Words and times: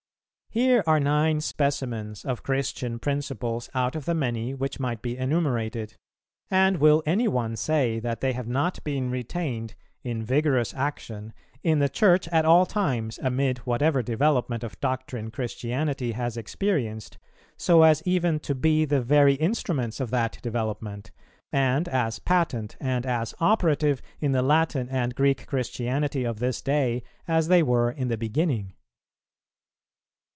Here 0.53 0.83
are 0.85 0.99
nine 0.99 1.39
specimens 1.39 2.25
of 2.25 2.43
Christian 2.43 2.99
principles 2.99 3.69
out 3.73 3.95
of 3.95 4.03
the 4.03 4.11
many[326:1] 4.13 4.57
which 4.57 4.79
might 4.81 5.01
be 5.01 5.15
enumerated, 5.17 5.95
and 6.49 6.75
will 6.75 7.01
any 7.05 7.25
one 7.29 7.55
say 7.55 8.01
that 8.01 8.19
they 8.19 8.33
have 8.33 8.49
not 8.49 8.83
been 8.83 9.09
retained 9.09 9.75
in 10.03 10.25
vigorous 10.25 10.73
action 10.73 11.31
in 11.63 11.79
the 11.79 11.87
Church 11.87 12.27
at 12.33 12.43
all 12.43 12.65
times 12.65 13.17
amid 13.23 13.59
whatever 13.59 14.03
development 14.03 14.65
of 14.65 14.77
doctrine 14.81 15.31
Christianity 15.31 16.11
has 16.11 16.35
experienced, 16.35 17.17
so 17.55 17.83
as 17.83 18.03
even 18.05 18.37
to 18.41 18.53
be 18.53 18.83
the 18.83 18.99
very 19.01 19.35
instruments 19.35 20.01
of 20.01 20.09
that 20.09 20.37
development, 20.41 21.11
and 21.53 21.87
as 21.87 22.19
patent, 22.19 22.75
and 22.81 23.05
as 23.05 23.33
operative, 23.39 24.01
in 24.19 24.33
the 24.33 24.41
Latin 24.43 24.89
and 24.89 25.15
Greek 25.15 25.47
Christianity 25.47 26.25
of 26.25 26.39
this 26.39 26.61
day 26.61 27.03
as 27.25 27.47
they 27.47 27.63
were 27.63 27.89
in 27.89 28.09
the 28.09 28.17
beginning? 28.17 28.73